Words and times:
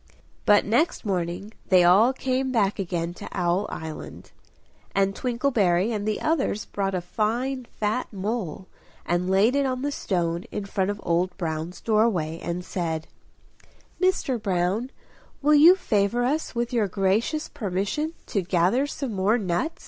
But 0.47 0.65
next 0.65 1.05
morning 1.05 1.53
they 1.69 1.83
all 1.83 2.11
came 2.11 2.51
back 2.51 2.79
again 2.79 3.13
to 3.13 3.29
Owl 3.33 3.67
Island; 3.69 4.31
and 4.95 5.13
Twinkleberry 5.13 5.91
and 5.91 6.07
the 6.07 6.19
others 6.21 6.65
brought 6.65 6.95
a 6.95 7.01
fine 7.01 7.65
fat 7.65 8.07
mole, 8.11 8.65
and 9.05 9.29
laid 9.29 9.55
it 9.55 9.67
on 9.67 9.83
the 9.83 9.91
stone 9.91 10.45
in 10.51 10.65
front 10.65 10.89
of 10.89 10.99
Old 11.03 11.37
Brown's 11.37 11.81
doorway, 11.81 12.39
and 12.41 12.65
said 12.65 13.09
"Mr. 14.01 14.41
Brown, 14.41 14.89
will 15.39 15.53
you 15.53 15.75
favour 15.75 16.23
us 16.25 16.55
with 16.55 16.73
your 16.73 16.87
gracious 16.87 17.47
permission 17.47 18.13
to 18.25 18.41
gather 18.41 18.87
some 18.87 19.13
more 19.13 19.37
nuts?" 19.37 19.79